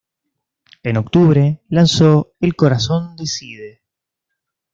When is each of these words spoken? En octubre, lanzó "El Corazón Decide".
En 0.81 0.97
octubre, 0.97 1.61
lanzó 1.69 2.33
"El 2.39 2.55
Corazón 2.55 3.15
Decide". 3.15 3.83